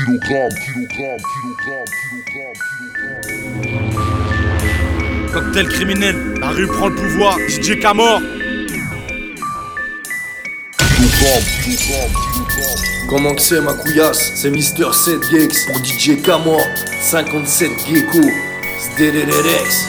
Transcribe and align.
Kilogramme, 0.00 0.48
kilogramme, 0.64 1.20
kilogramme, 1.28 1.84
kilogramme, 2.00 2.56
kilogramme. 3.12 4.00
Cocktail 5.30 5.68
criminel, 5.68 6.16
la 6.40 6.48
rue 6.48 6.66
prend 6.66 6.88
le 6.88 6.94
pouvoir, 6.94 7.36
DJ 7.48 7.78
Camor. 7.78 8.22
Comment 13.10 13.34
que 13.34 13.42
c'est 13.42 13.60
ma 13.60 13.74
couillasse 13.74 14.32
C'est 14.36 14.50
Mister 14.50 14.86
7 14.90 15.22
Gex, 15.30 15.66
le 15.68 15.84
DJ 15.84 16.22
Camor, 16.22 16.62
57 17.02 17.70
Gecko, 17.92 18.22
Sdererex. 18.78 19.86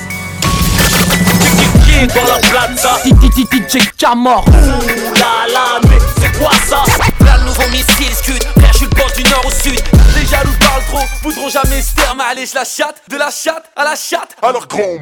Dans 2.13 2.27
la 2.27 2.39
plaza, 2.49 2.97
DJ 3.05 3.79
Camor. 3.97 4.43
La 4.49 5.79
mais 5.87 5.99
c'est 6.19 6.37
quoi 6.37 6.51
ça 6.67 6.83
allez, 12.31 12.45
je 12.45 12.55
la 12.55 12.63
chatte, 12.63 13.01
de 13.09 13.17
la 13.17 13.29
chatte 13.29 13.65
à 13.75 13.83
la 13.83 13.95
chatte. 13.95 14.37
Alors 14.41 14.65
grand 14.67 14.99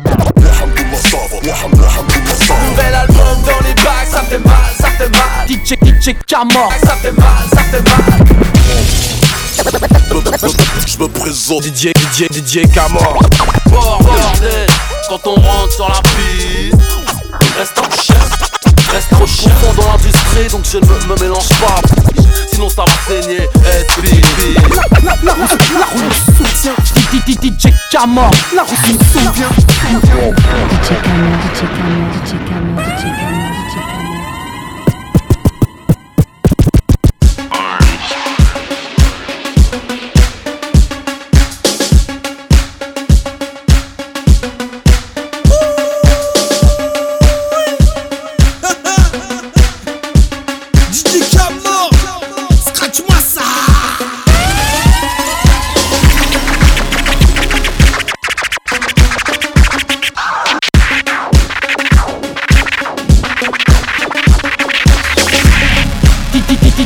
Nouvel 2.69 2.95
album 2.95 3.41
dans 3.45 3.67
les 3.67 3.73
bacs, 3.75 4.07
ça 4.11 4.23
fait 4.23 4.39
mal, 4.39 4.55
ça 4.79 4.89
fait 4.97 5.09
mal. 5.09 5.47
DJ, 5.47 5.75
DJ 5.83 6.15
Kamor, 6.27 6.71
ça 6.83 6.95
fait 6.95 7.11
mal, 7.11 7.27
ça 7.53 7.61
fait 7.63 7.81
mal. 7.81 8.25
Je 10.87 10.97
me 10.97 11.07
présente 11.07 11.61
Didier, 11.63 11.93
Didier, 11.93 12.27
Didier 12.29 12.67
Kamor. 12.67 13.19
Bordel, 13.69 14.67
quand 15.07 15.27
on 15.27 15.35
rentre 15.35 15.73
sur 15.73 15.87
la 15.87 16.01
piste, 16.01 16.75
reste 17.59 17.79
en 17.79 18.01
chien, 18.01 18.15
reste 18.91 19.13
en 19.13 19.27
chien 19.27 19.51
dans 19.75 19.91
la 19.91 19.98
donc 20.47 20.65
je 20.71 20.77
ne 20.77 20.85
me, 20.85 21.19
mélange 21.21 21.49
pas. 21.59 21.81
Sinon 22.51 22.69
ça 22.69 22.85
va 22.87 22.93
saigner, 23.07 23.41
être 23.41 24.01
bibi 24.01 24.55
La 25.23 25.33
roue 25.33 25.47
La 28.55 28.63
roue 28.63 28.69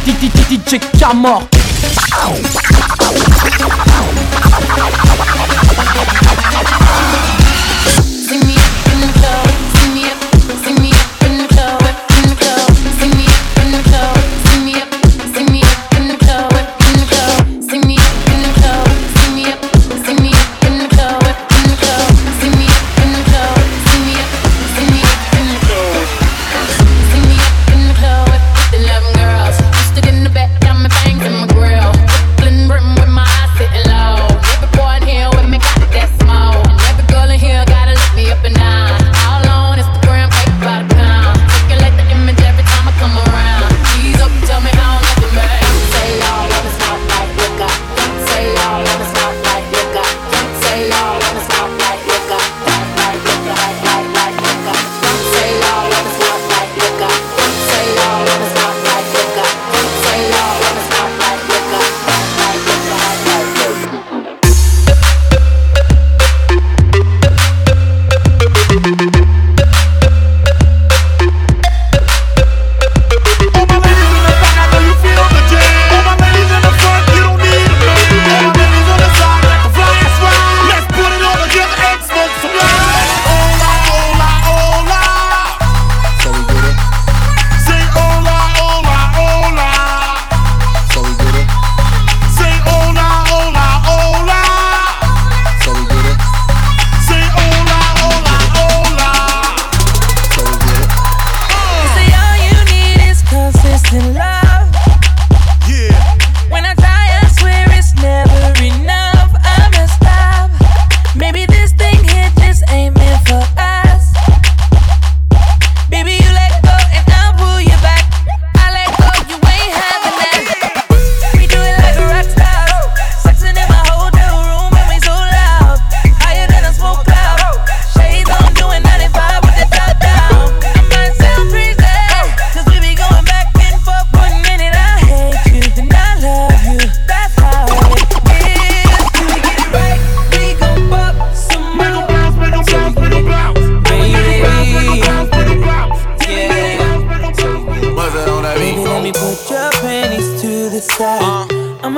DJ 0.06 1.14
mort 1.16 1.48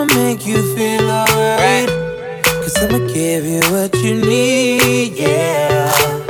gonna 0.08 0.22
make 0.22 0.46
you 0.46 0.76
feel 0.76 1.10
alright. 1.10 1.90
Cause 2.44 2.76
I'ma 2.84 3.00
give 3.08 3.46
you 3.46 3.62
what 3.72 3.96
you 3.98 4.16
need, 4.16 5.14
yeah. 5.14 6.25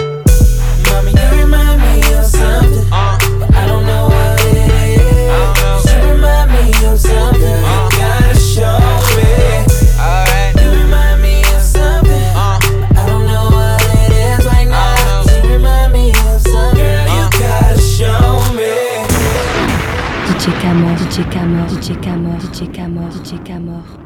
DJ 21.15 21.23
Camor, 21.29 21.67
DJ 21.69 21.95
Camor, 22.01 22.39
DJ 22.41 22.67
Camor, 22.73 23.09
DJ 23.09 23.39
Camor. 23.45 24.04